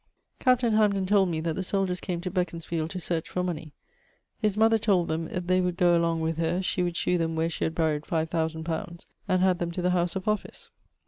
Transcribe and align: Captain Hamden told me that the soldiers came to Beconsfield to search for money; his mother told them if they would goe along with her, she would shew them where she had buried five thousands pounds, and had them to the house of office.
Captain 0.39 0.73
Hamden 0.73 1.05
told 1.05 1.29
me 1.29 1.39
that 1.41 1.53
the 1.53 1.61
soldiers 1.63 1.99
came 1.99 2.21
to 2.21 2.31
Beconsfield 2.31 2.89
to 2.89 2.99
search 2.99 3.29
for 3.29 3.43
money; 3.43 3.71
his 4.39 4.57
mother 4.57 4.79
told 4.79 5.07
them 5.09 5.27
if 5.27 5.45
they 5.45 5.61
would 5.61 5.77
goe 5.77 5.95
along 5.95 6.21
with 6.21 6.37
her, 6.37 6.59
she 6.59 6.81
would 6.81 6.97
shew 6.97 7.19
them 7.19 7.35
where 7.35 7.51
she 7.51 7.65
had 7.65 7.75
buried 7.75 8.07
five 8.07 8.27
thousands 8.31 8.65
pounds, 8.65 9.05
and 9.27 9.43
had 9.43 9.59
them 9.59 9.69
to 9.71 9.81
the 9.83 9.91
house 9.91 10.15
of 10.15 10.27
office. 10.27 10.71